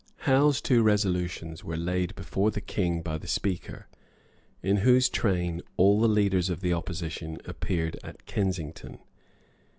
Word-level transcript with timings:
Howe's 0.25 0.61
two 0.61 0.81
resolutions 0.81 1.63
were 1.63 1.77
laid 1.77 2.15
before 2.15 2.49
the 2.49 2.59
King 2.59 3.03
by 3.03 3.19
the 3.19 3.27
Speaker, 3.27 3.85
in 4.63 4.77
whose 4.77 5.07
train 5.09 5.61
all 5.77 6.01
the 6.01 6.07
leaders 6.07 6.49
of 6.49 6.61
the 6.61 6.73
opposition 6.73 7.37
appeared 7.45 7.99
at 8.03 8.25
Kensington. 8.25 8.97